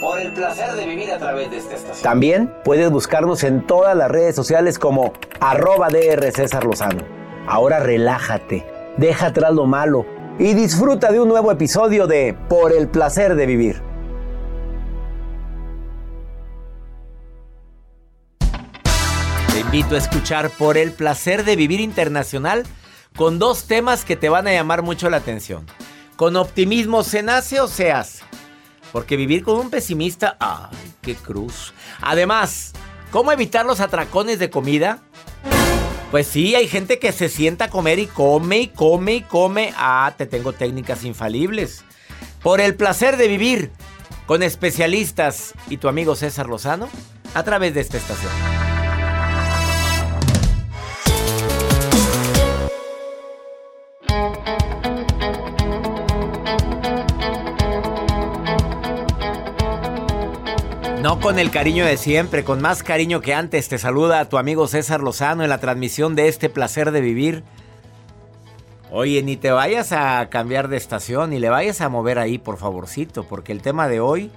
[0.00, 2.02] Por el placer de vivir a través de esta estación.
[2.02, 7.04] También puedes buscarnos en todas las redes sociales como arroba DR César Lozano.
[7.46, 10.04] Ahora relájate, deja atrás lo malo
[10.38, 13.82] y disfruta de un nuevo episodio de Por el placer de vivir.
[19.52, 22.64] Te invito a escuchar Por el placer de vivir internacional
[23.16, 25.66] con dos temas que te van a llamar mucho la atención.
[26.16, 28.29] Con optimismo se nace o se hace.
[28.92, 31.72] Porque vivir con un pesimista, ¡ay, qué cruz!
[32.00, 32.72] Además,
[33.10, 35.02] ¿cómo evitar los atracones de comida?
[36.10, 39.72] Pues sí, hay gente que se sienta a comer y come y come y come.
[39.76, 41.84] Ah, te tengo técnicas infalibles.
[42.42, 43.70] Por el placer de vivir
[44.26, 46.88] con especialistas y tu amigo César Lozano
[47.34, 48.32] a través de esta estación.
[61.02, 63.70] No con el cariño de siempre, con más cariño que antes.
[63.70, 67.42] Te saluda a tu amigo César Lozano en la transmisión de este placer de vivir.
[68.90, 72.58] Oye, ni te vayas a cambiar de estación, ni le vayas a mover ahí, por
[72.58, 74.30] favorcito, porque el tema de hoy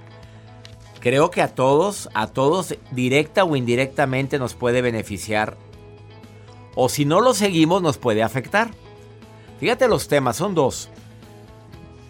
[1.00, 5.58] creo que a todos, a todos, directa o indirectamente nos puede beneficiar.
[6.74, 8.70] O si no lo seguimos, nos puede afectar.
[9.60, 10.88] Fíjate los temas, son dos.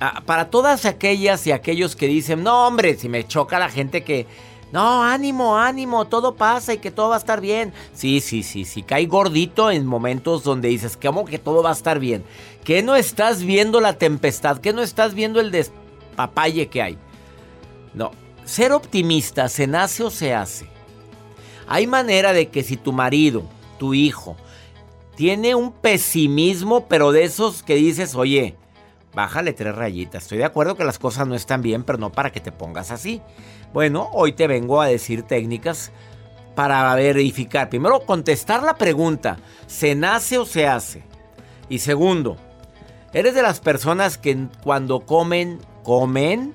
[0.01, 4.03] Ah, para todas aquellas y aquellos que dicen, no hombre, si me choca la gente
[4.03, 4.27] que,
[4.73, 7.73] no, ánimo, ánimo, todo pasa y que todo va a estar bien.
[7.93, 11.75] Sí, sí, sí, sí, cae gordito en momentos donde dices, ¿cómo que todo va a
[11.75, 12.25] estar bien?
[12.65, 16.99] Que no estás viendo la tempestad, que no estás viendo el despapalle que hay.
[17.95, 18.11] No,
[18.45, 20.67] ser optimista se nace o se hace.
[21.69, 23.45] Hay manera de que si tu marido,
[23.79, 24.37] tu hijo,
[25.15, 28.57] tiene un pesimismo, pero de esos que dices, oye,
[29.15, 30.25] bájale tres rayitas.
[30.25, 32.91] Estoy de acuerdo que las cosas no están bien, pero no para que te pongas
[32.91, 33.23] así.
[33.73, 35.93] Bueno, hoy te vengo a decir técnicas
[36.55, 37.69] para verificar.
[37.69, 41.03] Primero, contestar la pregunta, ¿se nace o se hace?
[41.69, 42.37] Y segundo,
[43.13, 46.55] ¿eres de las personas que cuando comen, comen?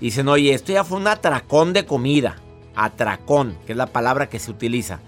[0.00, 2.36] Dicen, oye, esto ya fue un atracón de comida.
[2.76, 5.00] Atracón, que es la palabra que se utiliza.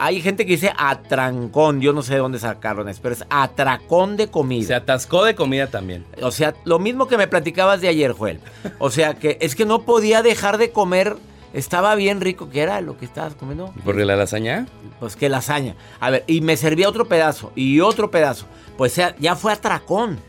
[0.00, 4.16] Hay gente que dice atrancón, yo no sé de dónde sacaron eso, pero es atracón
[4.16, 4.68] de comida.
[4.68, 6.06] Se atascó de comida también.
[6.22, 8.38] O sea, lo mismo que me platicabas de ayer, Joel.
[8.78, 11.16] O sea, que es que no podía dejar de comer,
[11.52, 13.72] estaba bien rico, ¿qué era lo que estabas comiendo?
[13.76, 14.68] ¿Y por qué la lasaña?
[15.00, 15.74] Pues que lasaña.
[15.98, 18.46] A ver, y me servía otro pedazo, y otro pedazo.
[18.76, 20.20] Pues ya fue atracón.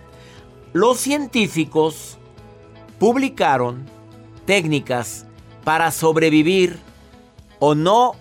[0.74, 2.18] Los científicos
[2.98, 3.86] publicaron
[4.46, 5.28] técnicas
[5.64, 6.80] para sobrevivir
[7.60, 8.16] o no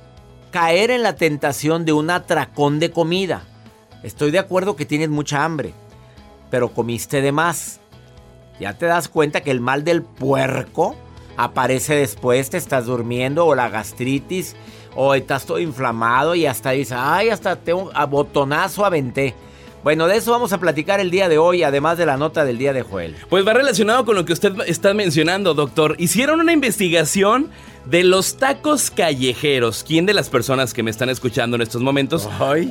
[0.51, 3.43] caer en la tentación de un atracón de comida.
[4.03, 5.75] Estoy de acuerdo que tienes mucha hambre,
[6.51, 7.81] pero comiste de más.
[8.61, 10.97] Ya te das cuenta que el mal del puerco
[11.37, 14.57] aparece después, te estás durmiendo o la gastritis
[14.97, 18.09] o estás todo inflamado y hasta dices, ay, hasta tengo a
[18.85, 19.35] aventé.
[19.85, 22.59] Bueno, de eso vamos a platicar el día de hoy, además de la nota del
[22.59, 23.15] día de Joel.
[23.29, 25.95] Pues va relacionado con lo que usted está mencionando, doctor.
[25.99, 27.51] Hicieron una investigación
[27.85, 29.85] de los tacos callejeros.
[29.87, 32.29] ¿Quién de las personas que me están escuchando en estos momentos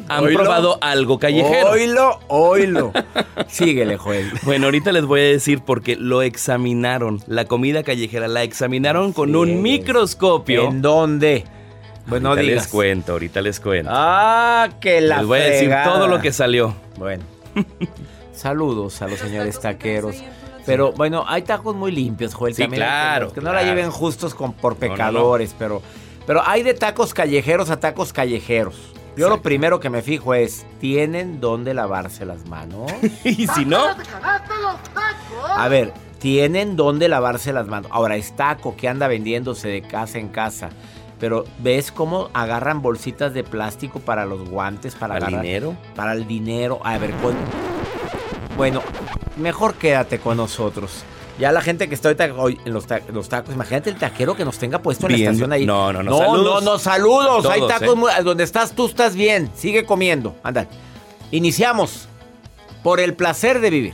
[0.07, 1.69] han probado algo callejero?
[1.69, 2.91] Oilo, oilo.
[3.47, 4.29] Síguele, Joel.
[4.43, 7.21] Bueno, ahorita les voy a decir porque lo examinaron.
[7.25, 10.67] La comida callejera la examinaron con un microscopio.
[10.69, 11.45] ¿En dónde?
[12.07, 12.63] Bueno, ahorita digas.
[12.63, 13.91] les cuento, ahorita les cuento.
[13.93, 16.73] Ah, que la les voy a decir todo lo que salió.
[16.97, 17.23] Bueno.
[18.33, 20.15] Saludos a los señores taqueros.
[20.65, 22.53] Pero bueno, hay tacos muy limpios, Joel.
[22.53, 24.93] Sí, también que- claro, Que no la lleven justos con, por no, no.
[24.93, 25.81] pecadores, pero
[26.25, 28.75] pero hay de tacos callejeros a tacos callejeros.
[29.15, 32.91] Yo lo primero que me fijo es, ¿tienen dónde lavarse las manos?
[33.23, 33.83] y si no,
[35.55, 37.89] A ver, ¿tienen dónde lavarse las manos?
[37.91, 40.69] Ahora, es taco que anda vendiéndose de casa en casa.
[41.19, 45.75] Pero ¿ves cómo agarran bolsitas de plástico para los guantes, para ¿Al agarrar- dinero?
[45.95, 46.79] Para el dinero.
[46.83, 47.35] A ver, con-
[48.55, 48.81] bueno,
[49.35, 51.03] mejor quédate con nosotros.
[51.39, 54.35] Ya la gente que está ahorita hoy en los, ta- los tacos, imagínate el taquero
[54.35, 55.65] que nos tenga puesto en la estación ahí.
[55.67, 56.63] No, no, no, No, saludos.
[56.63, 57.45] no, no, saludos.
[57.45, 57.95] Hay tacos ¿eh?
[57.95, 59.51] muy- donde estás tú estás bien.
[59.55, 60.35] Sigue comiendo.
[60.43, 60.65] Anda.
[61.29, 62.07] Iniciamos
[62.83, 63.93] por el placer de vivir.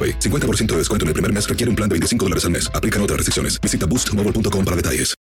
[0.01, 0.19] AroPay.
[0.19, 2.71] 50% de descuento en el primer mes requiere un plan de 25 dólares al mes.
[2.73, 3.59] Aplican otras restricciones.
[3.59, 5.15] Visita boostmobile.com para detalles.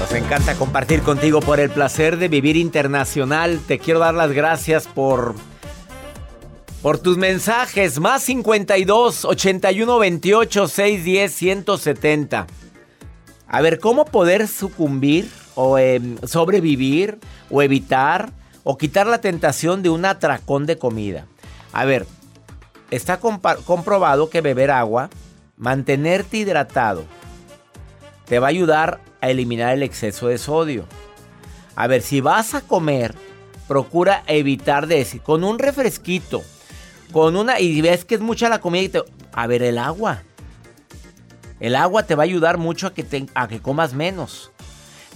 [0.00, 3.60] Nos encanta compartir contigo por el placer de vivir internacional.
[3.66, 5.34] Te quiero dar las gracias por
[6.86, 7.98] por tus mensajes.
[7.98, 12.46] Más 52 81 28 610 170.
[13.48, 17.18] A ver, ¿cómo poder sucumbir o em, sobrevivir
[17.50, 18.30] o evitar
[18.62, 21.26] o quitar la tentación de un atracón de comida?
[21.72, 22.06] A ver,
[22.92, 25.10] está comprobado que beber agua,
[25.56, 27.04] mantenerte hidratado,
[28.26, 30.84] te va a ayudar a eliminar el exceso de sodio.
[31.74, 33.12] A ver, si vas a comer,
[33.66, 36.44] procura evitar de decir, con un refresquito,
[37.12, 40.22] con una, y ves que es mucha la comida, y te- a ver, el agua.
[41.60, 44.50] El agua te va a ayudar mucho a que, a que comas menos.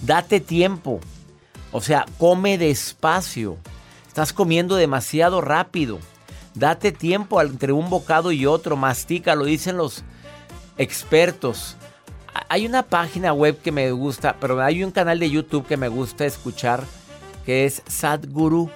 [0.01, 0.99] Date tiempo.
[1.71, 3.57] O sea, come despacio.
[4.07, 5.99] Estás comiendo demasiado rápido.
[6.55, 8.75] Date tiempo entre un bocado y otro.
[8.75, 10.03] Mastica, lo dicen los
[10.77, 11.77] expertos.
[12.49, 15.87] Hay una página web que me gusta, pero hay un canal de YouTube que me
[15.89, 16.83] gusta escuchar,
[17.45, 18.69] que es Sadhguru.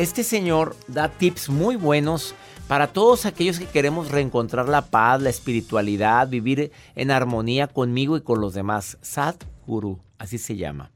[0.00, 2.34] Este señor da tips muy buenos
[2.68, 8.22] para todos aquellos que queremos reencontrar la paz, la espiritualidad, vivir en armonía conmigo y
[8.22, 8.96] con los demás.
[9.02, 10.90] Sadhguru, así se llama.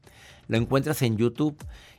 [0.49, 1.54] Lo encuentras en YouTube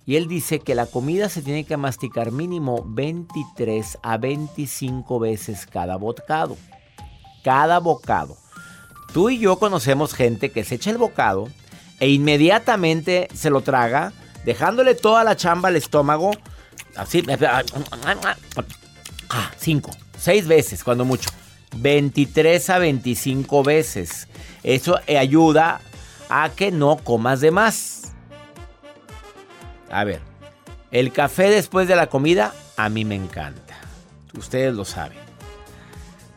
[0.08, 5.68] y él dice que la comida se tiene que masticar mínimo 23 a 25 veces
[5.68, 6.58] cada bocado.
[7.44, 8.36] Cada bocado.
[9.14, 11.50] Tú y yo conocemos gente que se echa el bocado
[12.00, 14.12] e inmediatamente se lo traga,
[14.44, 16.32] dejándole toda la chamba al estómago.
[16.96, 17.24] Así.
[19.30, 19.92] Ah, cinco.
[20.18, 21.30] Seis veces, cuando mucho.
[21.78, 24.28] 23 a 25 veces.
[24.64, 25.82] Eso eh, ayuda
[26.30, 28.14] a que no comas de más.
[29.92, 30.22] A ver,
[30.92, 33.76] el café después de la comida a mí me encanta.
[34.38, 35.18] Ustedes lo saben.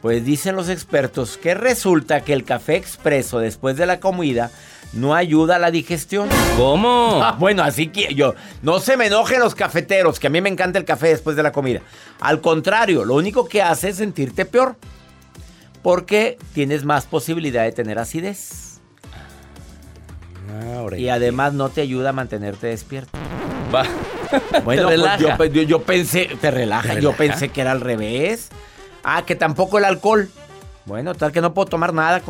[0.02, 4.50] Pues dicen los expertos que resulta que el café expreso después de la comida
[4.92, 6.28] no ayuda a la digestión.
[6.56, 7.20] ¿Cómo?
[7.22, 10.48] Ah, bueno, así que yo, no se me enojen los cafeteros, que a mí me
[10.48, 11.80] encanta el café después de la comida.
[12.20, 14.76] Al contrario, lo único que hace es sentirte peor.
[15.82, 18.80] Porque tienes más posibilidad de tener acidez.
[20.50, 23.16] Ah, y además no te ayuda a mantenerte despierto.
[23.74, 23.84] Va.
[24.62, 24.90] Bueno,
[25.38, 28.50] pues yo, pensé, te relaja, yo pensé que era al revés.
[29.02, 30.28] Ah, que tampoco el alcohol.
[30.84, 32.20] Bueno, tal que no puedo tomar nada.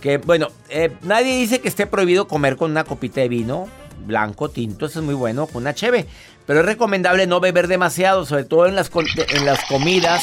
[0.00, 3.68] Que bueno, eh, nadie dice que esté prohibido comer con una copita de vino
[4.06, 6.06] blanco, tinto, eso es muy bueno, con una cheve.
[6.46, 8.90] Pero es recomendable no beber demasiado, sobre todo en las,
[9.30, 10.22] en las comidas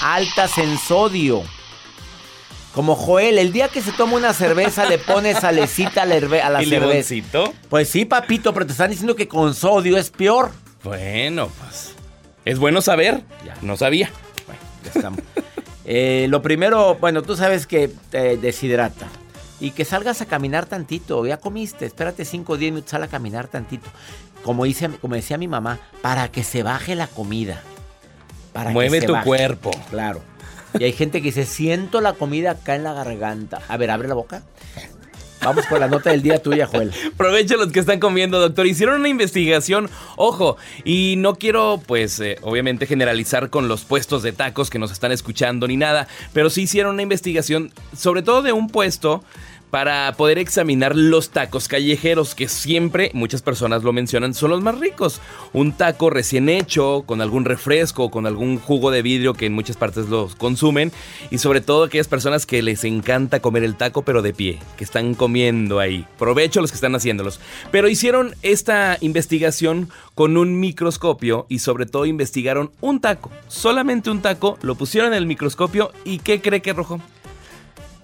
[0.00, 1.42] altas en sodio.
[2.72, 6.50] Como Joel, el día que se toma una cerveza le pone salecita a la, a
[6.50, 7.14] la cerveza.
[7.68, 10.52] Pues sí, papito, pero te están diciendo que con sodio es peor.
[10.84, 11.94] Bueno, pues
[12.44, 13.22] es bueno saber.
[13.44, 13.56] Ya.
[13.62, 14.12] No sabía.
[15.90, 19.06] Eh, lo primero, bueno, tú sabes que te deshidrata.
[19.58, 21.26] Y que salgas a caminar tantito.
[21.26, 23.88] Ya comiste, espérate 5 o 10 minutos, sal a caminar tantito.
[24.44, 27.62] Como, dice, como decía mi mamá, para que se baje la comida.
[28.52, 29.70] Para Mueve tu cuerpo.
[29.88, 30.20] Claro.
[30.78, 33.62] Y hay gente que dice, siento la comida acá en la garganta.
[33.66, 34.42] A ver, abre la boca.
[35.42, 36.92] Vamos con la nota del día tuya, Joel.
[37.14, 38.66] Aprovecha los que están comiendo, doctor.
[38.66, 44.32] Hicieron una investigación, ojo, y no quiero, pues, eh, obviamente generalizar con los puestos de
[44.32, 48.52] tacos que nos están escuchando ni nada, pero sí hicieron una investigación, sobre todo de
[48.52, 49.22] un puesto
[49.70, 54.78] para poder examinar los tacos callejeros, que siempre muchas personas lo mencionan, son los más
[54.78, 55.20] ricos.
[55.52, 59.76] Un taco recién hecho, con algún refresco, con algún jugo de vidrio que en muchas
[59.76, 60.92] partes los consumen,
[61.30, 64.84] y sobre todo aquellas personas que les encanta comer el taco, pero de pie, que
[64.84, 66.06] están comiendo ahí.
[66.18, 67.40] Provecho los que están haciéndolos.
[67.70, 74.22] Pero hicieron esta investigación con un microscopio y sobre todo investigaron un taco, solamente un
[74.22, 77.00] taco, lo pusieron en el microscopio y ¿qué cree que arrojó?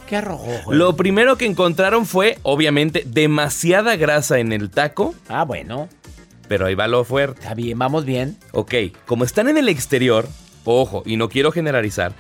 [0.07, 0.73] ¿Qué arrojó?
[0.73, 5.15] Lo primero que encontraron fue, obviamente, demasiada grasa en el taco.
[5.29, 5.89] Ah, bueno.
[6.49, 7.41] Pero ahí va lo fuerte.
[7.41, 8.37] Está bien, vamos bien.
[8.53, 8.75] Ok,
[9.07, 10.29] como están en el exterior,
[10.65, 12.13] ojo, y no quiero generalizar,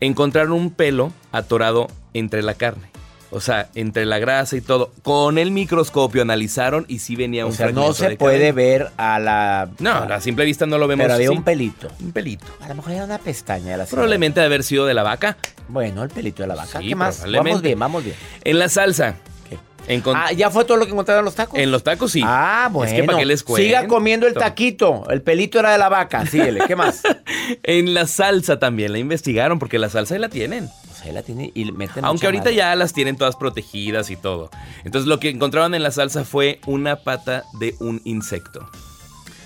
[0.00, 2.93] encontraron un pelo atorado entre la carne.
[3.34, 4.92] O sea, entre la grasa y todo.
[5.02, 9.18] Con el microscopio analizaron y sí venía un O sea, no se puede ver a
[9.18, 9.68] la...
[9.80, 11.02] No, a la simple vista no lo vemos.
[11.02, 11.88] Pero había un pelito.
[12.00, 12.46] Un pelito.
[12.60, 13.72] A lo mejor era una pestaña.
[13.72, 15.36] De la Probablemente de haber sido de la vaca.
[15.68, 16.78] Bueno, el pelito de la vaca.
[16.78, 17.28] ¿Qué más?
[17.28, 18.14] Vamos bien, vamos bien.
[18.44, 19.16] En la salsa.
[20.14, 21.58] ah, ya fue todo lo que encontraron en los tacos.
[21.58, 22.22] En los tacos sí.
[22.24, 22.92] Ah, bueno.
[22.92, 23.66] Es que para qué les cuento.
[23.66, 25.10] Siga comiendo el taquito.
[25.10, 26.24] El pelito era de la vaca.
[26.24, 26.60] Síguele.
[26.68, 27.02] ¿Qué más?
[27.64, 30.70] en la salsa también la investigaron porque la salsa ahí la tienen
[31.54, 34.50] y Aunque ahorita ya las tienen todas protegidas y todo.
[34.84, 38.68] Entonces lo que encontraron en la salsa fue una pata de un insecto.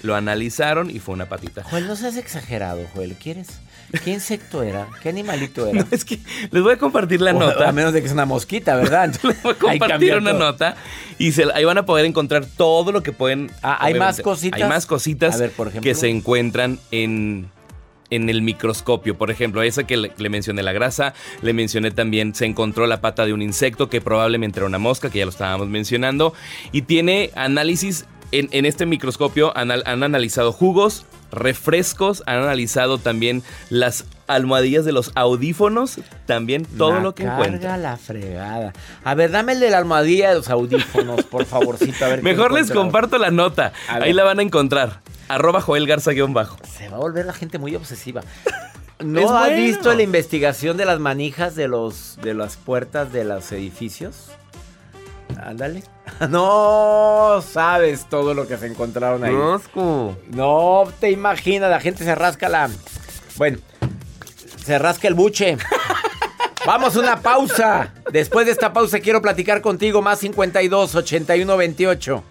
[0.02, 1.64] Lo analizaron y fue una patita.
[1.64, 3.16] Joel, no seas exagerado, Joel.
[3.16, 3.60] ¿Quieres?
[4.04, 4.86] ¿Qué insecto era?
[5.02, 5.84] ¿Qué animalito era?
[5.90, 7.68] es que les voy a compartir la nota.
[7.68, 9.12] A menos de que es una mosquita, ¿verdad?
[9.22, 10.76] les voy a compartir una nota
[11.18, 13.50] y ahí van a poder encontrar todo lo que pueden.
[13.62, 14.60] Ah, hay más cositas.
[14.60, 15.42] Hay más cositas
[15.82, 17.50] que se encuentran en
[18.10, 19.16] en el microscopio.
[19.16, 23.26] Por ejemplo, esa que le, mencioné la grasa, le mencioné también, se encontró la pata
[23.26, 26.34] de un insecto que probablemente era una mosca, que ya lo estábamos mencionando,
[26.72, 34.84] y tiene análisis en, este microscopio, han, analizado jugos, refrescos, han analizado también las almohadillas
[34.84, 37.82] de los audífonos, también todo lo que encuentran.
[37.82, 38.74] la fregada.
[39.02, 42.04] A ver, dame el de la almohadilla de los audífonos, por favorcito.
[42.04, 43.72] A ver Mejor les comparto la nota.
[43.88, 45.00] Ahí la van a encontrar.
[45.28, 46.56] Arroba Joel Garza bajo.
[46.76, 48.23] Se va a volver la gente muy obsesiva.
[49.04, 53.52] ¿No has visto la investigación de las manijas de los de las puertas de los
[53.52, 54.30] edificios?
[55.40, 55.82] Ándale.
[56.30, 59.35] No sabes todo lo que se encontraron ahí.
[60.30, 62.70] No te imaginas, la gente se rasca la.
[63.37, 63.58] Bueno,
[64.64, 65.56] se rasca el buche.
[66.66, 67.94] Vamos a una pausa.
[68.11, 72.25] Después de esta pausa quiero platicar contigo más 52 81 28.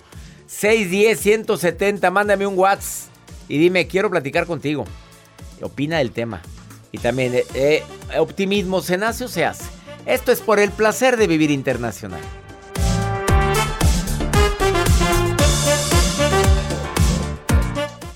[0.47, 3.13] 610-170, mándame un WhatsApp
[3.47, 4.85] y dime, quiero platicar contigo.
[5.61, 6.41] Opina del tema.
[6.91, 7.83] Y también, eh, eh,
[8.19, 9.65] ¿optimismo se nace o se hace?
[10.05, 12.21] Esto es por el placer de vivir internacional.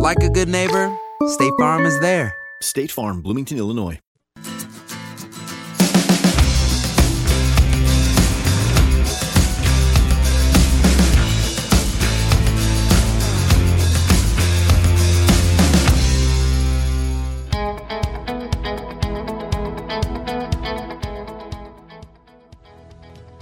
[0.00, 0.90] like a good neighbor,
[1.26, 2.34] State Farm is there.
[2.62, 4.00] State Farm, Bloomington, Illinois.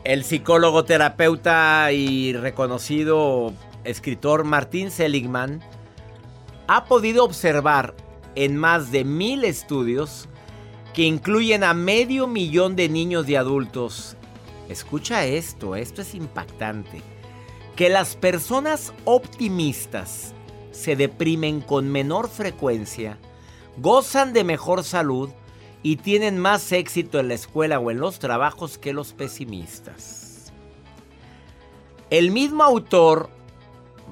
[0.03, 3.53] El psicólogo, terapeuta y reconocido
[3.85, 5.63] escritor Martín Seligman
[6.69, 7.95] ha podido observar
[8.35, 10.29] en más de mil estudios
[10.95, 14.17] que incluyen a medio millón de niños y adultos.
[14.69, 17.03] Escucha esto, esto es impactante.
[17.75, 20.35] Que las personas optimistas
[20.71, 23.19] se deprimen con menor frecuencia,
[23.79, 25.31] gozan de mejor salud
[25.83, 30.53] y tienen más éxito en la escuela o en los trabajos que los pesimistas.
[32.11, 33.31] El mismo autor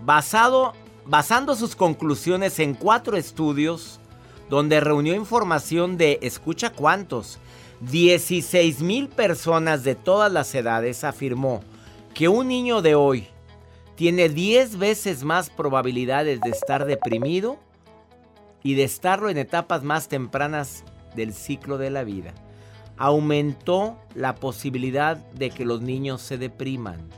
[0.04, 0.72] basado,
[1.07, 4.01] basando sus conclusiones en cuatro estudios
[4.49, 7.38] donde reunió información de, escucha cuántos,
[7.81, 11.62] 16 mil personas de todas las edades, afirmó
[12.14, 13.29] que un niño de hoy
[13.97, 17.59] tiene 10 veces más probabilidades de estar deprimido
[18.62, 22.33] y de estarlo en etapas más tempranas del ciclo de la vida.
[22.97, 27.09] Aumentó la posibilidad de que los niños se depriman.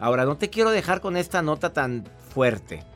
[0.00, 2.89] Ahora, no te quiero dejar con esta nota tan fuerte.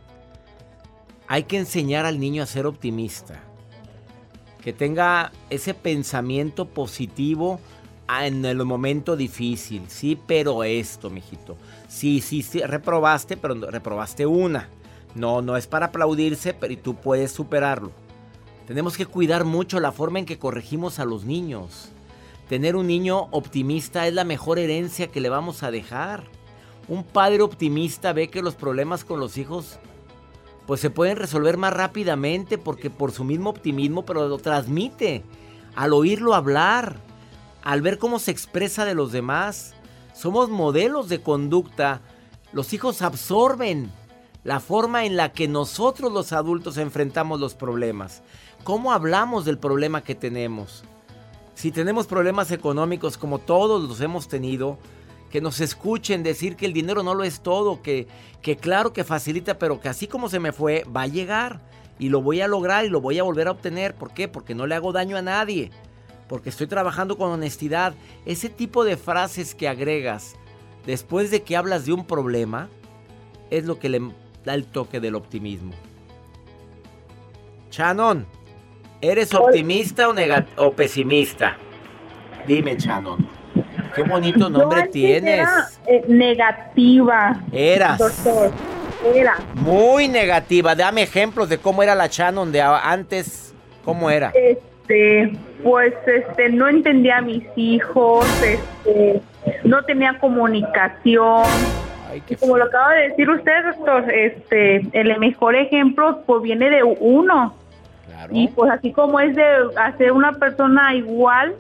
[1.26, 3.40] Hay que enseñar al niño a ser optimista.
[4.62, 7.60] Que tenga ese pensamiento positivo
[8.22, 9.82] en el momento difícil.
[9.88, 11.56] Sí, pero esto, mijito.
[11.88, 14.68] Sí, sí, sí, reprobaste, pero reprobaste una.
[15.14, 17.92] No, no es para aplaudirse, pero tú puedes superarlo.
[18.66, 21.90] Tenemos que cuidar mucho la forma en que corregimos a los niños.
[22.48, 26.24] Tener un niño optimista es la mejor herencia que le vamos a dejar.
[26.88, 29.78] Un padre optimista ve que los problemas con los hijos
[30.66, 35.22] pues se pueden resolver más rápidamente porque por su mismo optimismo, pero lo transmite
[35.76, 36.96] al oírlo hablar,
[37.62, 39.74] al ver cómo se expresa de los demás.
[40.14, 42.00] Somos modelos de conducta.
[42.52, 43.90] Los hijos absorben
[44.44, 48.22] la forma en la que nosotros los adultos enfrentamos los problemas.
[48.62, 50.84] ¿Cómo hablamos del problema que tenemos?
[51.54, 54.78] Si tenemos problemas económicos como todos los hemos tenido,
[55.34, 58.06] que nos escuchen decir que el dinero no lo es todo, que,
[58.40, 61.58] que claro que facilita, pero que así como se me fue, va a llegar
[61.98, 63.96] y lo voy a lograr y lo voy a volver a obtener.
[63.96, 64.28] ¿Por qué?
[64.28, 65.72] Porque no le hago daño a nadie,
[66.28, 67.96] porque estoy trabajando con honestidad.
[68.26, 70.36] Ese tipo de frases que agregas
[70.86, 72.68] después de que hablas de un problema
[73.50, 74.02] es lo que le
[74.44, 75.72] da el toque del optimismo.
[77.72, 78.24] Shannon,
[79.00, 80.14] ¿eres optimista o,
[80.64, 81.56] o pesimista?
[82.46, 83.33] Dime, Shannon.
[83.94, 85.40] Qué bonito nombre tienes.
[85.40, 87.40] Era, eh, negativa.
[87.52, 87.98] Eras.
[87.98, 88.50] Doctor.
[89.14, 89.36] Era.
[89.54, 90.74] Muy negativa.
[90.74, 93.44] Dame ejemplos de cómo era la Shannon de antes
[93.84, 94.32] ¿Cómo era?
[94.34, 99.20] Este, pues este, no entendía a mis hijos, este,
[99.62, 101.44] no tenía comunicación.
[102.28, 106.82] Y como lo acaba de decir usted, doctor, este, el mejor ejemplo pues viene de
[106.82, 107.54] uno.
[108.30, 109.44] Y pues así como es de
[109.76, 111.54] hacer una persona igual,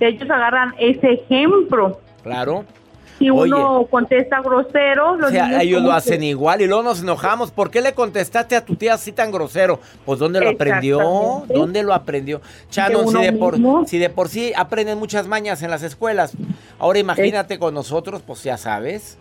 [0.00, 2.00] ellos agarran ese ejemplo.
[2.22, 2.64] Claro.
[3.18, 7.00] Si uno contesta grosero, los O sea, ellos lo hacen que- igual y luego nos
[7.00, 7.52] enojamos.
[7.52, 9.78] ¿Por qué le contestaste a tu tía así tan grosero?
[10.04, 11.44] Pues ¿dónde lo aprendió?
[11.48, 12.40] ¿Dónde lo aprendió?
[12.70, 16.32] Chano, si de, por, si de por sí aprenden muchas mañas en las escuelas,
[16.80, 19.16] ahora imagínate con nosotros, pues ya sabes.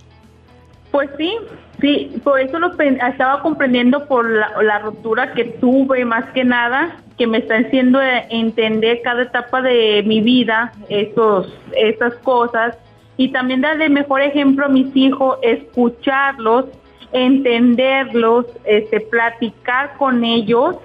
[0.94, 1.36] Pues sí,
[1.82, 7.26] sí, por eso lo estaba comprendiendo por la, ruptura que tuve más que nada, que
[7.26, 12.78] me está haciendo eh, entender cada etapa de mi vida, estos, estas cosas,
[13.18, 16.66] y también darle mejor ejemplo a mis hijos, escucharlos,
[17.12, 20.76] entenderlos, este, platicar con ellos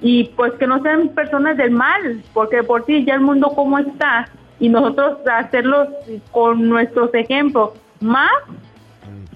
[0.00, 3.78] y pues que no sean personas del mal, porque por sí ya el mundo como
[3.78, 4.28] está
[4.58, 5.86] y nosotros hacerlos
[6.32, 8.32] con nuestros ejemplos más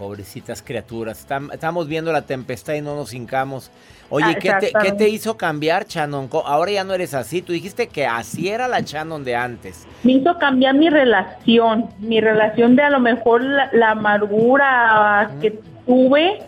[0.01, 1.27] Pobrecitas criaturas.
[1.29, 3.71] Estam- estamos viendo la tempestad y no nos hincamos.
[4.09, 5.05] Oye, ¿qué te, qué Exactamente.
[5.05, 6.27] te hizo cambiar, Chanon?
[6.27, 7.43] Co- Ahora ya no eres así.
[7.43, 9.87] Tú dijiste que así era la Chanon de antes.
[10.03, 15.61] me hizo cambiar mi relación, mi relación de a lo mejor la, la amargura que
[15.85, 16.45] tuve,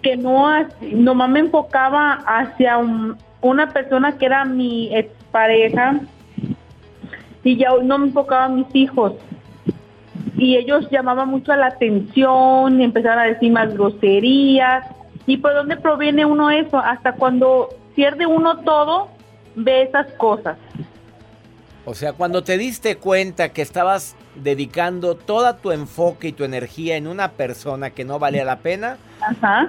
[0.00, 6.00] que no nomás me enfocaba hacia un- una persona que era mi expareja
[7.44, 9.12] y ya no me enfocaba a mis hijos.
[10.40, 14.86] Y ellos llamaban mucho la atención, y empezaron a decir más groserías.
[15.26, 16.78] ¿Y por dónde proviene uno eso?
[16.78, 19.08] Hasta cuando pierde uno todo,
[19.54, 20.56] ve esas cosas.
[21.84, 26.96] O sea, cuando te diste cuenta que estabas dedicando toda tu enfoque y tu energía
[26.96, 28.96] en una persona que no valía la pena,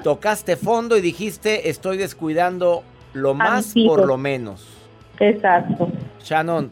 [0.04, 4.66] tocaste fondo y dijiste, estoy descuidando lo más por lo menos.
[5.20, 5.92] Exacto.
[6.24, 6.72] Shannon,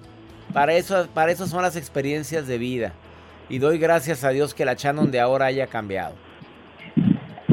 [0.54, 2.94] para eso, para eso son las experiencias de vida.
[3.50, 6.14] Y doy gracias a Dios que la Shannon de ahora haya cambiado.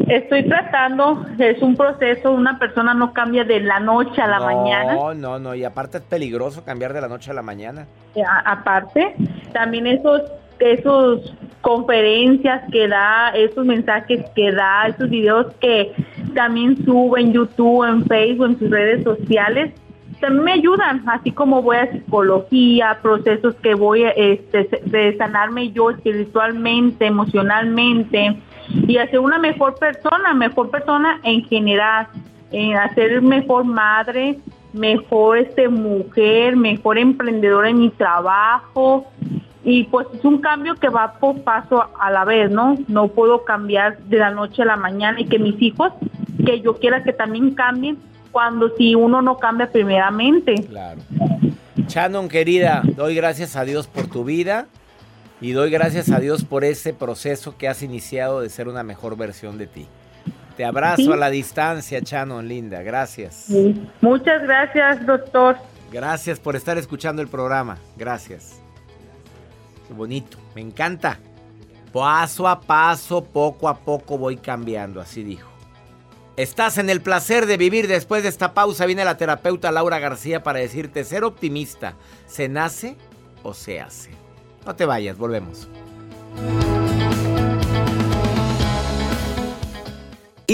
[0.08, 4.94] Estoy tratando, es un proceso, una persona no cambia de la noche a la mañana.
[4.94, 5.54] No, no, no.
[5.54, 7.86] Y aparte es peligroso cambiar de la noche a la mañana.
[8.14, 9.16] Eh, a- aparte,
[9.52, 10.22] también esos,
[10.60, 15.92] esos conferencias que da, esos mensajes que da, esos videos que
[16.36, 19.72] también sube en YouTube, en Facebook, en sus redes sociales,
[20.20, 25.90] también me ayudan, así como voy a psicología, procesos que voy este, de sanarme yo
[25.90, 32.08] espiritualmente, emocionalmente y hacer una mejor persona, mejor persona en general,
[32.50, 34.38] en hacer mejor madre,
[34.72, 39.06] mejor este mujer, mejor emprendedora en mi trabajo
[39.64, 42.76] y pues es un cambio que va por paso a la vez, ¿no?
[42.86, 45.92] No puedo cambiar de la noche a la mañana y que mis hijos,
[46.44, 47.98] que yo quiera que también cambien
[48.36, 50.56] cuando si uno no cambia primeramente.
[50.68, 51.00] Claro.
[51.88, 54.66] Shannon, querida, doy gracias a Dios por tu vida
[55.40, 59.16] y doy gracias a Dios por ese proceso que has iniciado de ser una mejor
[59.16, 59.86] versión de ti.
[60.54, 61.12] Te abrazo Sí.
[61.12, 62.82] a la distancia, Shannon, linda.
[62.82, 63.46] Gracias.
[64.02, 65.56] Muchas gracias, doctor.
[65.90, 67.78] Gracias por estar escuchando el programa.
[67.96, 68.60] Gracias.
[69.88, 70.36] Qué bonito.
[70.54, 71.18] Me encanta.
[71.90, 75.48] Paso a paso, poco a poco voy cambiando, así dijo.
[76.36, 77.88] Estás en el placer de vivir.
[77.88, 81.94] Después de esta pausa viene la terapeuta Laura García para decirte ser optimista.
[82.26, 82.96] ¿Se nace
[83.42, 84.10] o se hace?
[84.66, 85.66] No te vayas, volvemos.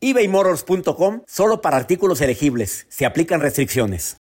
[0.00, 2.86] ebaymotors.com solo para artículos elegibles.
[2.88, 4.16] Se aplican restricciones.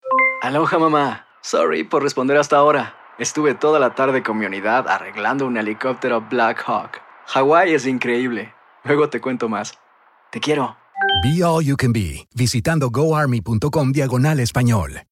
[0.43, 1.27] Aloha mamá.
[1.43, 2.95] Sorry por responder hasta ahora.
[3.19, 7.01] Estuve toda la tarde con mi unidad arreglando un helicóptero Black Hawk.
[7.27, 8.55] Hawái es increíble.
[8.85, 9.75] Luego te cuento más.
[10.31, 10.77] Te quiero.
[11.23, 15.03] Be All You Can Be, visitando goarmy.com diagonal español.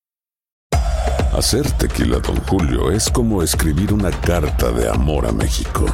[1.33, 5.87] Hacer tequila, Don Julio, es como escribir una carta de amor a México.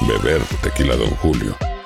[0.00, 1.54] Beber tequila, Don Julio,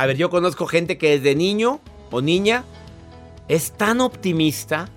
[0.00, 1.78] A ver, yo conozco gente que desde niño
[2.10, 2.64] o niña
[3.48, 4.88] es tan optimista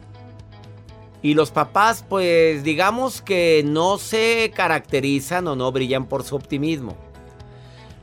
[1.22, 6.96] y los papás pues digamos que no se caracterizan o no brillan por su optimismo.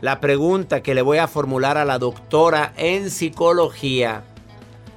[0.02, 4.24] La pregunta que le voy a formular a la doctora en psicología,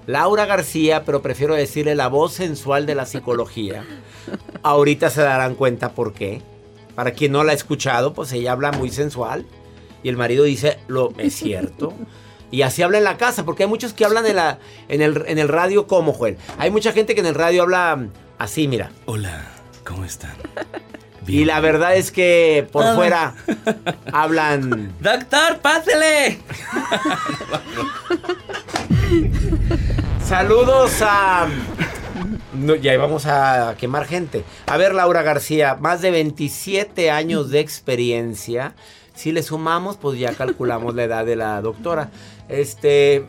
[0.05, 3.85] Laura García, pero prefiero decirle la voz sensual de la psicología.
[4.61, 6.41] Ahorita se darán cuenta por qué.
[6.95, 9.45] Para quien no la ha escuchado, pues ella habla muy sensual.
[10.03, 11.93] Y el marido dice, lo es cierto.
[12.51, 15.23] Y así habla en la casa, porque hay muchos que hablan en, la, en, el,
[15.27, 16.37] en el radio como, Joel.
[16.59, 18.91] Hay mucha gente que en el radio habla así, mira.
[19.05, 19.45] Hola,
[19.83, 20.33] ¿cómo están?
[21.25, 22.93] Y la verdad es que por Ah.
[22.95, 23.35] fuera
[24.11, 24.93] hablan...
[24.99, 26.37] ¡Doctor, pásele!
[30.23, 31.47] Saludos a...
[32.53, 34.43] No, ya vamos a quemar gente.
[34.67, 38.75] A ver, Laura García, más de 27 años de experiencia.
[39.15, 42.09] Si le sumamos, pues ya calculamos la edad de la doctora.
[42.49, 43.25] Este,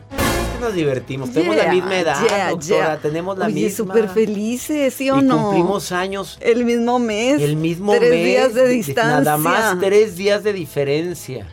[0.59, 1.31] nos divertimos.
[1.31, 2.67] Tenemos la misma edad, yeah, doctora.
[2.67, 2.97] yeah.
[2.97, 3.77] Tenemos la Oye, misma.
[3.77, 5.43] súper felices, ¿sí o y no?
[5.43, 6.37] cumplimos años.
[6.41, 7.39] El mismo mes.
[7.41, 8.25] El mismo tres mes.
[8.25, 9.19] días de distancia.
[9.21, 11.47] Nada más tres días de diferencia.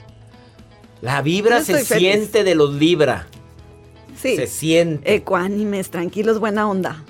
[1.03, 1.99] La vibra Yo se feliz.
[1.99, 3.27] siente de los libra.
[4.21, 4.37] Sí.
[4.37, 5.15] Se siente.
[5.15, 7.03] Ecuánimes, tranquilos, buena onda.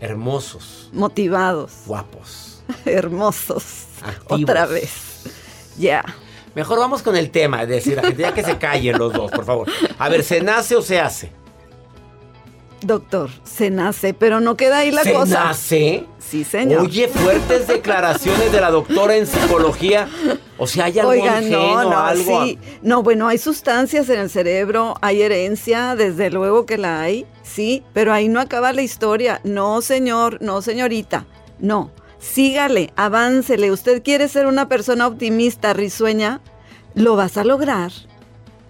[0.00, 1.72] Hermosos, Motivados.
[1.86, 2.62] guapos.
[2.84, 3.64] Hermosos.
[4.02, 4.42] Activos.
[4.42, 4.92] Otra vez.
[5.78, 6.04] Ya.
[6.54, 9.30] Mejor vamos con el tema, es decir, la gente ya que se callen los dos,
[9.30, 9.68] por favor.
[9.98, 11.30] A ver, ¿se nace o se hace?
[12.82, 15.44] Doctor, se nace, pero no queda ahí la ¿Se cosa.
[15.44, 16.06] nace?
[16.18, 16.80] Sí, señor.
[16.84, 20.08] Oye, fuertes declaraciones de la doctora en psicología.
[20.56, 22.44] O sea, hay algún Oigan, gen no, no, algo.
[22.44, 22.58] sí.
[22.80, 27.82] No, bueno, hay sustancias en el cerebro, hay herencia, desde luego que la hay, sí,
[27.92, 29.40] pero ahí no acaba la historia.
[29.44, 31.26] No, señor, no, señorita,
[31.58, 31.90] no.
[32.20, 33.72] Sígale, aváncele.
[33.72, 36.40] Usted quiere ser una persona optimista, risueña,
[36.94, 37.90] lo vas a lograr.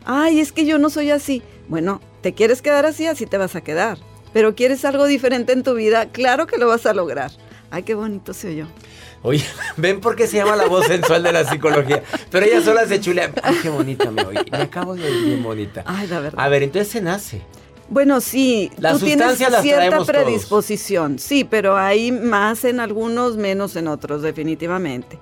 [0.04, 1.42] Ay, es que yo no soy así.
[1.68, 3.06] Bueno, ¿te quieres quedar así?
[3.06, 3.98] Así te vas a quedar.
[4.32, 7.32] Pero quieres algo diferente en tu vida, claro que lo vas a lograr.
[7.70, 8.66] Ay, qué bonito se oyó.
[9.22, 9.44] Oye,
[9.76, 12.02] ven por qué se llama la voz sensual de la psicología.
[12.30, 13.32] Pero ella sola se chulea.
[13.42, 14.44] Ay, qué bonita me oye.
[14.50, 15.82] Me acabo de oír bien bonita.
[15.86, 16.40] Ay, la verdad.
[16.42, 17.42] A ver, entonces se nace.
[17.90, 20.06] Bueno, sí, Las tú tienes cierta todos.
[20.06, 25.18] predisposición, sí, pero hay más en algunos, menos en otros, definitivamente.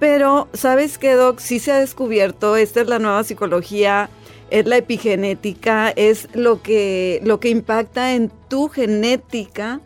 [0.00, 1.38] Pero, ¿sabes qué, Doc?
[1.38, 4.10] Sí se ha descubierto, esta es la nueva psicología,
[4.50, 9.80] es la epigenética, es lo que, lo que impacta en tu genética,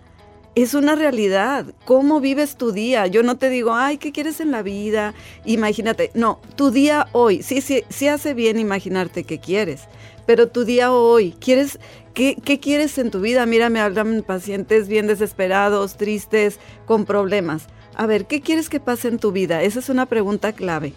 [0.54, 1.66] es una realidad.
[1.84, 3.06] ¿Cómo vives tu día?
[3.06, 5.14] Yo no te digo, ay, ¿qué quieres en la vida?
[5.44, 6.10] Imagínate.
[6.14, 7.42] No, tu día hoy.
[7.42, 9.82] Sí, sí, sí hace bien imaginarte qué quieres.
[10.26, 11.78] Pero tu día hoy, ¿quieres,
[12.14, 13.44] qué, qué quieres en tu vida?
[13.46, 17.66] Mira, me hablan pacientes bien desesperados, tristes, con problemas.
[17.94, 19.62] A ver, ¿qué quieres que pase en tu vida?
[19.62, 20.92] Esa es una pregunta clave.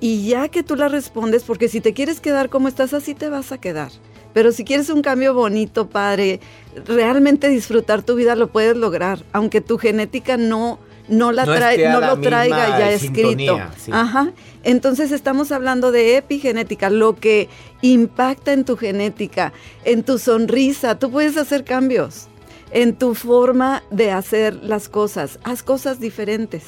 [0.00, 3.28] Y ya que tú la respondes, porque si te quieres quedar como estás, así te
[3.28, 3.90] vas a quedar.
[4.32, 6.40] Pero si quieres un cambio bonito, padre,
[6.86, 10.78] realmente disfrutar tu vida lo puedes lograr, aunque tu genética no,
[11.10, 13.60] no, la No trae, la lo traiga ya escrito.
[13.76, 13.90] sí.
[13.92, 14.32] Ajá.
[14.62, 17.48] Entonces estamos hablando de epigenética, lo que
[17.82, 19.52] impacta en tu genética,
[19.84, 20.98] en tu sonrisa.
[20.98, 22.28] Tú puedes hacer cambios
[22.70, 25.38] en tu forma de hacer las cosas.
[25.44, 26.62] Haz cosas diferentes.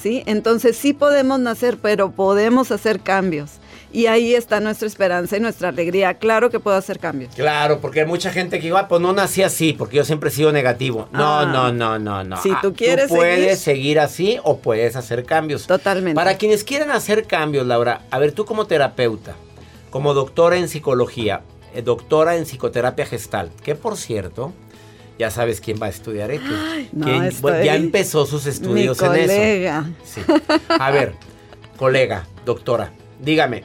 [0.00, 0.22] ¿Sí?
[0.26, 3.58] Entonces sí podemos nacer, pero podemos hacer cambios.
[3.90, 6.14] Y ahí está nuestra esperanza y nuestra alegría.
[6.14, 7.34] Claro que puedo hacer cambios.
[7.34, 10.28] Claro, porque hay mucha gente que dice, "Ah, pues no nací así, porque yo siempre
[10.28, 11.08] he sido negativo.
[11.12, 11.46] No, Ah.
[11.46, 12.36] no, no, no, no.
[12.42, 15.66] Si Ah, tú quieres puedes seguir así o puedes hacer cambios.
[15.66, 16.14] Totalmente.
[16.14, 19.36] Para quienes quieran hacer cambios, Laura, a ver, tú como terapeuta,
[19.90, 21.40] como doctora en psicología,
[21.74, 24.52] eh, doctora en psicoterapia gestal, que por cierto,
[25.18, 26.46] ya sabes quién va a estudiar esto.
[26.92, 29.84] no, ¿Quién- estoy- ya empezó sus estudios Mi en eso.
[30.04, 30.20] Sí.
[30.68, 31.14] A ver,
[31.78, 33.64] colega, doctora, dígame,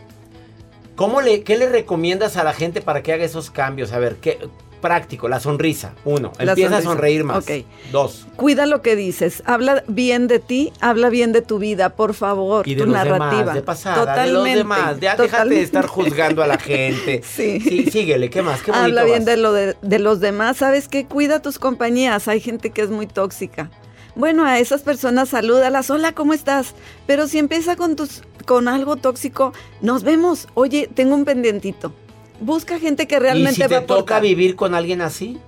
[0.95, 3.91] ¿cómo le, ¿qué le recomiendas a la gente para que haga esos cambios?
[3.91, 4.39] A ver, ¿qué,
[4.83, 5.93] práctico, la sonrisa.
[6.03, 7.45] Uno, empieza a sonreír más.
[7.93, 8.27] Dos.
[8.35, 9.41] Cuida lo que dices.
[9.45, 12.67] Habla bien de ti, habla bien de tu vida, por favor.
[12.67, 13.39] Y de tu los narrativa.
[13.39, 14.29] demás, de pasada, Totalmente.
[14.29, 14.99] de los demás.
[14.99, 17.21] Ya déjate de estar juzgando a la gente.
[17.33, 17.61] Sí.
[17.61, 18.61] Sí, síguele, ¿qué más?
[18.61, 19.25] Qué Habla bien vas.
[19.25, 20.57] de, lo de, de los demás.
[20.57, 21.05] ¿Sabes qué?
[21.05, 22.27] Cuida tus compañías.
[22.27, 23.71] Hay gente que es muy tóxica.
[24.15, 25.89] Bueno, a esas personas salúdalas.
[25.89, 26.75] Hola, ¿cómo estás?
[27.07, 30.47] Pero si empieza con, tus, con algo tóxico, nos vemos.
[30.53, 31.93] Oye, tengo un pendientito.
[32.39, 35.39] Busca gente que realmente ¿Y si va te a toca vivir con alguien así?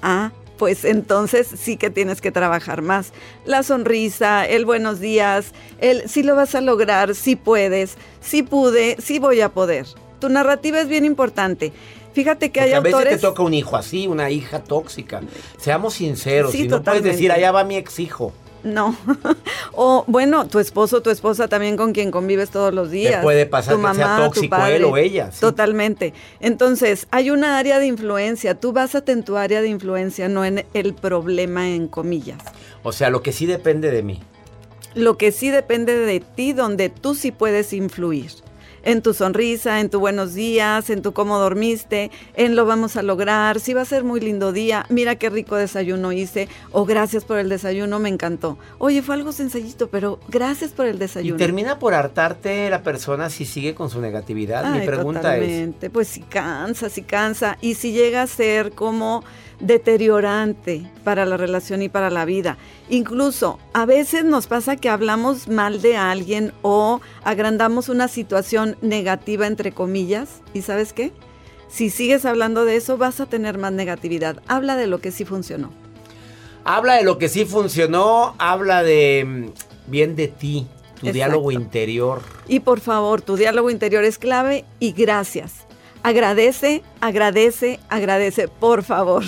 [0.00, 3.12] Ah, pues entonces sí que tienes que trabajar más.
[3.44, 8.96] La sonrisa, el buenos días, el sí lo vas a lograr, sí puedes, sí pude,
[9.00, 9.86] sí voy a poder.
[10.20, 11.72] Tu narrativa es bien importante.
[12.12, 13.20] Fíjate que Porque hay a veces autores...
[13.20, 15.20] te toca un hijo así, una hija tóxica.
[15.58, 18.32] Seamos sinceros, Sí, si no puedes decir, allá va mi ex hijo.
[18.62, 18.94] No.
[19.72, 23.22] o bueno, tu esposo, tu esposa también con quien convives todos los días.
[23.22, 24.76] puede pasar tu que sea mamá, tu tóxico padre.
[24.76, 25.40] él o ella, sí.
[25.40, 26.12] Totalmente.
[26.40, 28.54] Entonces, hay una área de influencia.
[28.54, 32.42] Tú básate en tu área de influencia, no en el problema en comillas.
[32.82, 34.20] O sea, lo que sí depende de mí.
[34.94, 38.32] Lo que sí depende de ti, donde tú sí puedes influir.
[38.82, 43.02] En tu sonrisa, en tu buenos días, en tu cómo dormiste, en lo vamos a
[43.02, 47.24] lograr, si va a ser muy lindo día, mira qué rico desayuno hice, o gracias
[47.24, 48.58] por el desayuno, me encantó.
[48.78, 51.36] Oye, fue algo sencillito, pero gracias por el Y desayuno.
[51.36, 54.74] termina por hartarte la persona si sigue con su negatividad.
[54.74, 55.90] Mi pregunta es, totalmente.
[55.90, 57.58] Pues si cansa, si cansa.
[57.60, 59.24] Y si llega a ser como
[59.60, 62.56] deteriorante para la relación y para la vida.
[62.88, 69.46] Incluso a veces nos pasa que hablamos mal de alguien o agrandamos una situación negativa,
[69.46, 70.40] entre comillas.
[70.54, 71.12] ¿Y sabes qué?
[71.68, 74.42] Si sigues hablando de eso, vas a tener más negatividad.
[74.48, 75.70] Habla de lo que sí funcionó.
[76.64, 80.66] habla de lo que sí funcionó, habla de mm, bien de ti,
[81.00, 81.12] tu Exacto.
[81.12, 82.20] diálogo interior.
[82.48, 85.66] Y por favor, tu diálogo interior es clave y gracias.
[86.02, 89.24] Agradece, agradece, agradece, por favor.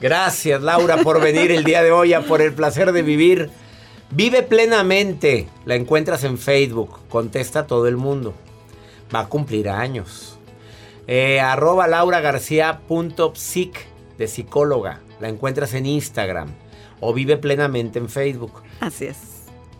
[0.00, 3.50] Gracias, Laura, por venir el día de hoy a por el placer de vivir.
[4.10, 5.48] Vive plenamente.
[5.64, 7.00] La encuentras en Facebook.
[7.08, 8.34] Contesta a todo el mundo.
[9.14, 10.38] Va a cumplir años.
[11.06, 13.86] Eh, arroba lauragarcía.psic
[14.18, 15.00] de psicóloga.
[15.20, 16.52] La encuentras en Instagram.
[17.00, 18.62] O vive plenamente en Facebook.
[18.80, 19.18] Así es.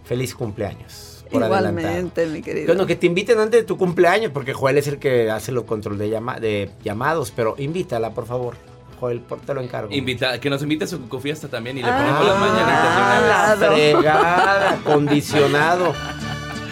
[0.05, 1.16] Feliz cumpleaños.
[1.31, 1.79] Por adelantado.
[1.79, 2.67] Igualmente, mi querido.
[2.69, 5.65] Bueno, que te inviten antes de tu cumpleaños, porque Joel es el que hace los
[5.65, 8.55] control de, llama- de llamados, pero invítala, por favor.
[8.99, 9.93] Joel, por- te lo encargo.
[9.93, 13.67] Invita, que nos invite a su cucofiesta también y le Ah, ponemos las mañanitas de
[13.67, 13.93] una vez.
[13.95, 15.93] fregada, acondicionado.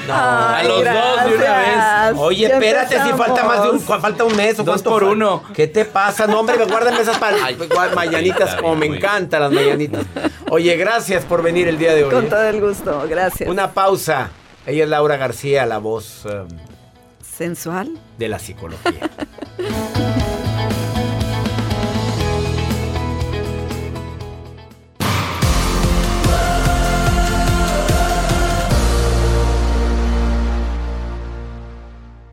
[0.07, 0.13] No.
[0.15, 0.85] A los dos
[1.31, 2.17] de una vez.
[2.19, 5.03] Oye, Ya espérate, si falta más de un, falta un mes o Dos cuánto por
[5.05, 5.43] fal- uno.
[5.55, 6.27] ¿Qué te pasa?
[6.27, 10.05] No, hombre, guárdame esas pa- igual, mañanitas, como me encantan las mañanitas.
[10.51, 12.11] Oye, gracias por venir el día de hoy.
[12.13, 12.29] Con ¿eh?
[12.29, 13.49] todo el gusto, gracias.
[13.49, 14.31] Una pausa.
[14.67, 16.45] Ella es Laura García, la voz eh,
[17.23, 17.99] ¿Sensual?
[18.19, 19.11] de la psicología.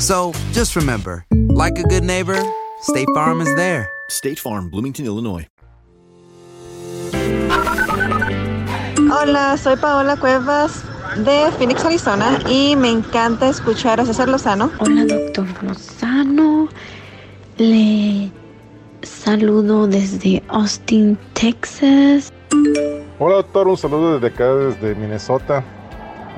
[0.00, 2.42] So just remember, like a good neighbor,
[2.80, 3.86] State Farm is there.
[4.08, 5.46] State Farm, Bloomington, Illinois.
[9.12, 10.82] Hola, soy Paola Cuevas
[11.16, 14.70] de Phoenix, Arizona y me encanta escuchar a César Lozano.
[14.78, 16.70] Hola, doctor Lozano.
[17.58, 18.32] Le
[19.02, 22.32] saludo desde Austin, Texas.
[23.18, 23.68] Hola, doctor.
[23.68, 25.62] Un saludo desde acá, desde Minnesota.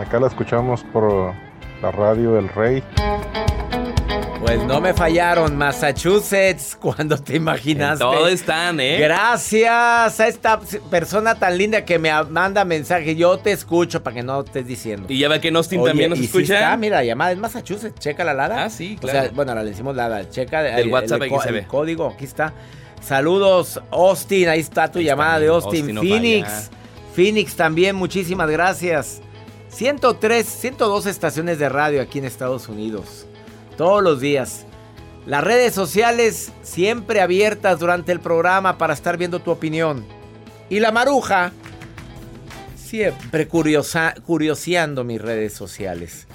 [0.01, 1.33] Acá la escuchamos por
[1.81, 2.83] la radio El Rey.
[4.43, 8.03] Pues no me fallaron, Massachusetts, cuando te imaginaste.
[8.03, 8.99] Todo están, ¿eh?
[8.99, 10.59] Gracias a esta
[10.91, 13.15] persona tan linda que me manda mensaje.
[13.15, 15.07] Yo te escucho para que no estés diciendo.
[15.09, 16.47] Y ya ve que en Austin también nos escucha.
[16.47, 18.01] Sí está, mira, llamada es Massachusetts.
[18.01, 18.65] Checa la lada.
[18.65, 20.29] Ah, sí, O sea, bueno, ahora le decimos lada.
[20.29, 22.09] Checa Del el, WhatsApp el el código.
[22.09, 22.53] Aquí está.
[23.01, 24.49] Saludos, Austin.
[24.49, 25.97] Ahí está tu llamada de Austin.
[25.97, 26.69] Phoenix.
[27.15, 29.23] Phoenix también, muchísimas gracias.
[29.69, 33.29] 103, 102 estaciones de radio aquí en Estados Unidos.
[33.77, 34.67] Todos los días.
[35.27, 40.05] Las redes sociales siempre abiertas durante el programa para estar viendo tu opinión.
[40.69, 41.53] Y la maruja,
[42.77, 46.27] siempre curiosa, curioseando mis redes sociales.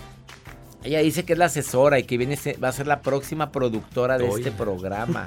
[0.83, 4.17] Ella dice que es la asesora y que viene, va a ser la próxima productora
[4.17, 4.37] de Oila.
[4.37, 5.25] este programa.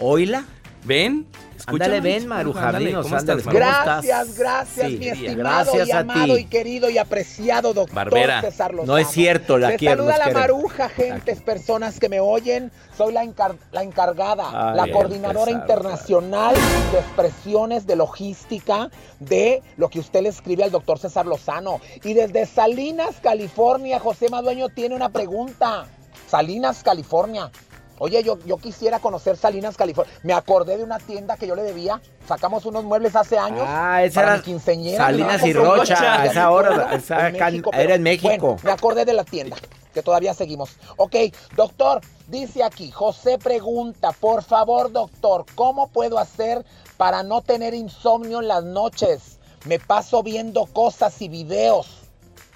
[0.00, 0.44] ¿Oila?
[0.84, 1.26] ¿Ven?
[1.64, 3.78] Ándale, ven, Maruja, Ándale, dinos, ¿cómo ándale, estás, ¿cómo Maruja?
[4.00, 4.04] estás?
[4.04, 5.36] Gracias, gracias, Sí, mi estimado
[5.72, 6.40] gracias y a amado ti.
[6.40, 8.92] y querido y apreciado doctor Barbera, César Lozano.
[8.92, 12.72] no es cierto, la Les quiero, saluda la maruja, gentes, personas que me oyen.
[12.98, 16.56] Soy la, encar- la encargada, Ay, la bien, coordinadora internacional
[16.90, 21.80] de expresiones de logística de lo que usted le escribe al doctor César Lozano.
[22.02, 25.86] Y desde Salinas, California, José Madueño tiene una pregunta.
[26.28, 27.52] Salinas, California.
[27.98, 30.12] Oye, yo, yo quisiera conocer Salinas, California.
[30.22, 32.00] Me acordé de una tienda que yo le debía.
[32.26, 33.64] Sacamos unos muebles hace años.
[33.66, 34.96] Ah, esa para era mi.
[34.96, 36.06] Salinas Me y Rocha, coche.
[36.06, 37.36] a esa hora, esa En
[37.74, 38.28] era en México.
[38.28, 39.56] bueno, me acordé de la tienda,
[39.94, 40.76] que todavía seguimos.
[40.96, 41.14] Ok,
[41.54, 46.64] doctor, dice aquí, José pregunta, por favor, doctor, ¿cómo puedo hacer
[46.96, 49.38] para no tener insomnio en las noches?
[49.64, 52.02] Me paso viendo cosas y videos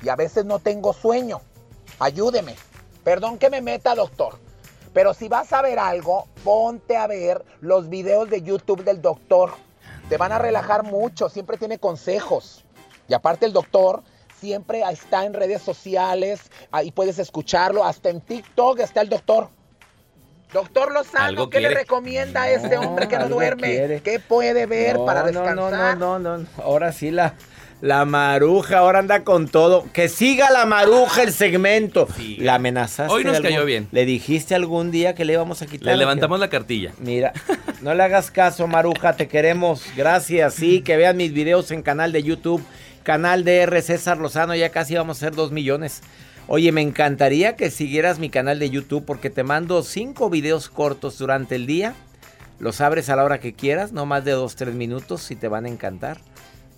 [0.03, 1.41] y a veces no tengo sueño.
[1.99, 2.57] Ayúdeme.
[3.05, 4.39] Perdón que me meta, doctor.
[4.97, 9.53] Pero si vas a ver algo, ponte a ver los videos de YouTube del doctor.
[10.09, 12.65] Te van a relajar mucho, siempre tiene consejos.
[13.07, 14.03] Y aparte el doctor
[14.41, 19.51] siempre está en redes sociales, ahí puedes escucharlo, hasta en TikTok está el doctor.
[20.51, 23.69] Doctor Lozano, ¿qué le recomienda a este hombre que no duerme?
[23.69, 24.01] quiere.
[24.01, 25.99] ¿Qué puede ver No, para no, descansar?
[25.99, 26.49] No, no, no, no.
[26.65, 27.35] Ahora sí la,
[27.81, 29.87] la maruja, ahora anda con todo.
[29.93, 32.09] Que siga la maruja el segmento.
[32.39, 33.13] La amenazaste.
[33.13, 33.89] Hoy nos algún- cayó bien.
[33.93, 35.89] Le dijiste algún día que le íbamos a quitar.
[35.89, 36.93] Le levantamos la cartilla.
[36.99, 37.33] Mira,
[37.83, 39.83] no le hagas caso, Maruja, te queremos.
[39.97, 40.55] Gracias.
[40.55, 42.65] Sí, que vean mis videos en canal de YouTube,
[43.03, 43.83] canal de R.
[43.83, 46.01] César Lozano, ya casi vamos a ser dos millones.
[46.49, 51.19] Oye, me encantaría que siguieras mi canal de YouTube porque te mando cinco videos cortos
[51.19, 51.95] durante el día.
[52.59, 55.49] Los abres a la hora que quieras, no más de dos, tres minutos y te
[55.49, 56.19] van a encantar.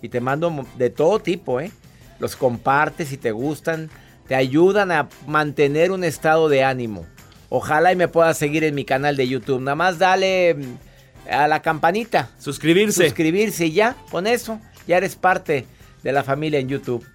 [0.01, 1.71] Y te mando de todo tipo, ¿eh?
[2.19, 3.89] Los compartes si te gustan,
[4.27, 7.05] te ayudan a mantener un estado de ánimo.
[7.49, 9.61] Ojalá y me puedas seguir en mi canal de YouTube.
[9.61, 12.29] Nada más dale mm, a la campanita.
[12.37, 13.05] Suscribirse.
[13.05, 15.65] Suscribirse y ya, con eso, ya eres parte
[16.03, 17.05] de la familia en YouTube.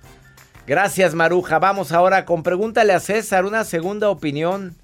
[0.66, 1.58] Gracias, Maruja.
[1.58, 4.74] Vamos ahora con Pregúntale a César, una segunda opinión.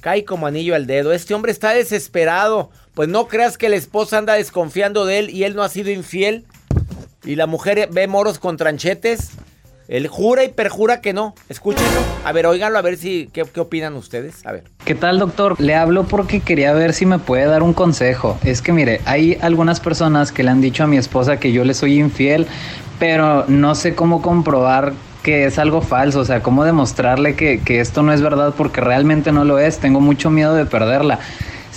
[0.00, 1.12] Cae como anillo al dedo.
[1.12, 2.70] Este hombre está desesperado.
[2.94, 5.90] Pues no creas que la esposa anda desconfiando de él y él no ha sido
[5.90, 6.44] infiel.
[7.24, 9.32] Y la mujer ve moros con tranchetes.
[9.88, 11.34] Él jura y perjura que no.
[11.48, 12.00] Escúchenlo.
[12.24, 14.44] A ver, óiganlo a ver si qué, qué opinan ustedes.
[14.46, 14.64] A ver.
[14.84, 15.58] ¿Qué tal, doctor?
[15.58, 18.38] Le hablo porque quería ver si me puede dar un consejo.
[18.44, 21.64] Es que mire, hay algunas personas que le han dicho a mi esposa que yo
[21.64, 22.46] le soy infiel,
[22.98, 24.92] pero no sé cómo comprobar
[25.22, 28.80] que es algo falso, o sea, cómo demostrarle que, que esto no es verdad porque
[28.80, 29.78] realmente no lo es.
[29.78, 31.18] Tengo mucho miedo de perderla.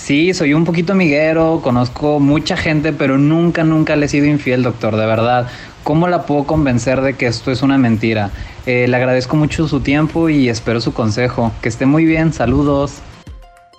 [0.04, 4.64] Sí, soy un poquito amiguero, conozco mucha gente, pero nunca, nunca le he sido infiel,
[4.64, 5.47] doctor, de verdad.
[5.84, 8.32] ¿Cómo la puedo convencer de que esto es una mentira?
[8.66, 11.52] Eh, le agradezco mucho su tiempo y espero su consejo.
[11.62, 12.95] Que esté muy bien, saludos.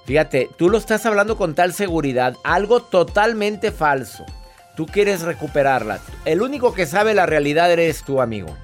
[0.06, 4.24] Fíjate, tú lo estás hablando con tal seguridad, algo totalmente falso.
[4.76, 5.98] Tú quieres recuperarla.
[6.24, 8.56] El único que sabe la realidad eres tú, amigo.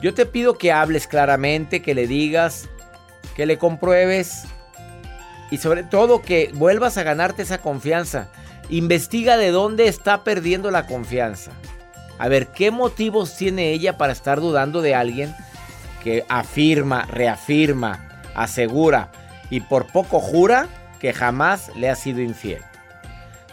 [0.00, 2.68] Yo te pido que hables claramente, que le digas,
[3.34, 4.44] que le compruebes
[5.50, 8.28] y sobre todo que vuelvas a ganarte esa confianza.
[8.68, 11.52] Investiga de dónde está perdiendo la confianza.
[12.18, 15.34] A ver, ¿qué motivos tiene ella para estar dudando de alguien
[16.02, 19.10] que afirma, reafirma, asegura
[19.50, 20.68] y por poco jura
[21.00, 22.62] que jamás le ha sido infiel?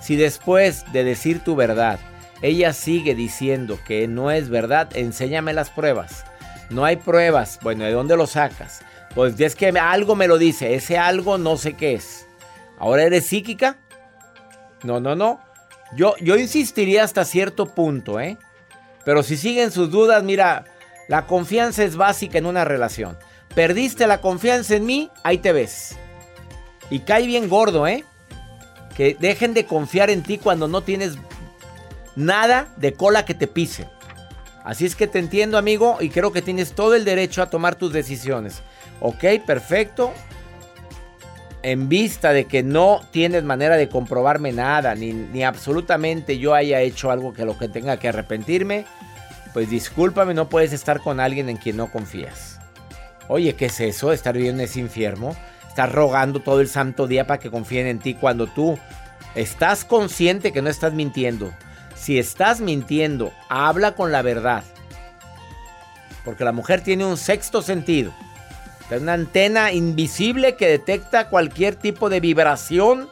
[0.01, 1.99] Si después de decir tu verdad
[2.41, 6.25] ella sigue diciendo que no es verdad, enséñame las pruebas.
[6.69, 7.59] No hay pruebas.
[7.61, 8.81] Bueno, ¿de dónde lo sacas?
[9.15, 12.27] Pues es que algo me lo dice, ese algo no sé qué es.
[12.77, 13.77] ¿Ahora eres psíquica?
[14.83, 15.39] No, no, no.
[15.95, 18.37] Yo, yo insistiría hasta cierto punto, ¿eh?
[19.05, 20.65] Pero si siguen sus dudas, mira,
[21.07, 23.17] la confianza es básica en una relación.
[23.53, 25.95] Perdiste la confianza en mí, ahí te ves.
[26.89, 28.03] Y cae bien gordo, ¿eh?
[28.97, 31.17] Que dejen de confiar en ti cuando no tienes
[32.17, 33.87] nada de cola que te pise.
[34.65, 37.75] Así es que te entiendo, amigo, y creo que tienes todo el derecho a tomar
[37.75, 38.61] tus decisiones.
[38.99, 40.13] Ok, perfecto.
[41.63, 47.09] En vista de que no tienes manera de comprobarme nada, ni, absolutamente yo haya hecho
[47.09, 48.85] algo que lo que tenga que arrepentirme,
[49.53, 52.59] pues discúlpame, no puedes estar con alguien en quien no confías.
[53.27, 54.11] Oye, ¿qué es eso?
[54.11, 55.35] ¿Estar viviendo en ese infierno?
[55.67, 58.77] Estás rogando todo el santo día para que confíen en ti cuando tú
[59.33, 61.51] estás consciente que no estás mintiendo.
[61.95, 64.63] Si estás mintiendo, habla con la verdad.
[66.23, 68.13] Porque la mujer tiene un sexto sentido.
[68.89, 73.09] Es una antena invisible que detecta cualquier tipo de vibración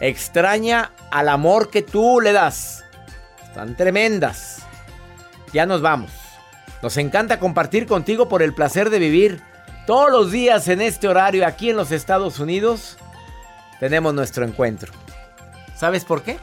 [0.00, 2.84] extraña al amor que tú le das.
[3.42, 4.62] Están tremendas.
[5.52, 6.10] Ya nos vamos.
[6.82, 9.42] Nos encanta compartir contigo por el placer de vivir.
[9.86, 12.96] Todos los días en este horario aquí en los Estados Unidos
[13.80, 14.92] tenemos nuestro encuentro.
[15.76, 16.38] ¿Sabes por qué?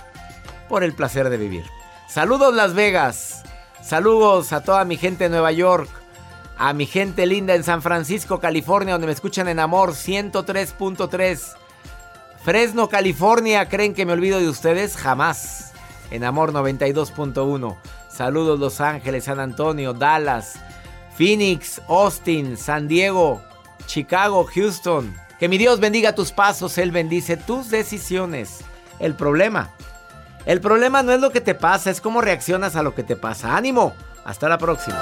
[0.68, 1.66] Por el placer de vivir.
[2.07, 3.43] Saludos Las Vegas.
[3.82, 5.89] Saludos a toda mi gente de Nueva York.
[6.62, 11.55] A mi gente linda en San Francisco, California, donde me escuchan en Amor 103.3.
[12.43, 14.97] Fresno, California, ¿creen que me olvido de ustedes?
[14.97, 15.72] Jamás.
[16.12, 17.78] En Amor 92.1.
[18.10, 20.60] Saludos Los Ángeles, San Antonio, Dallas,
[21.18, 23.41] Phoenix, Austin, San Diego,
[23.86, 25.16] Chicago, Houston.
[25.39, 28.66] Que mi Dios bendiga tus pasos, Él bendice tus decisiones.
[28.99, 29.70] El problema,
[30.45, 33.16] el problema no es lo que te pasa, es cómo reaccionas a lo que te
[33.16, 33.55] pasa.
[33.55, 33.93] Ánimo,
[34.26, 35.01] hasta la próxima.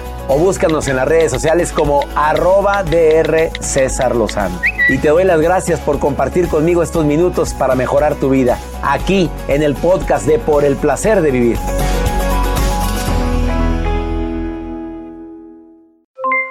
[0.27, 4.59] o búscanos en las redes sociales como arroba DR César Lozano.
[4.89, 9.29] Y te doy las gracias por compartir conmigo estos minutos para mejorar tu vida, aquí
[9.47, 11.57] en el podcast de Por el Placer de Vivir.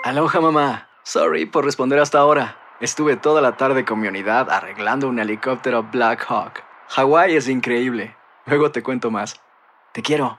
[0.04, 0.88] Aloha mamá.
[1.04, 2.56] Sorry por responder hasta ahora.
[2.80, 6.62] Estuve toda la tarde con mi unidad arreglando un helicóptero Black Hawk.
[6.88, 8.16] Hawái es increíble.
[8.46, 9.40] Luego te cuento más.
[9.92, 10.38] Te quiero.